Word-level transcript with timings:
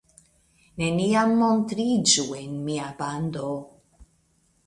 Neniam 0.83 1.33
montriĝu 1.41 2.25
en 2.39 2.57
mia 2.69 2.89
bando! 3.03 3.51